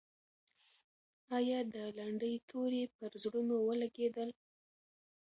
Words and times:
آیا 1.37 1.59
د 1.73 1.75
لنډۍ 1.97 2.35
توري 2.49 2.83
پر 2.95 3.11
زړونو 3.23 3.55
ولګېدل؟ 3.67 4.29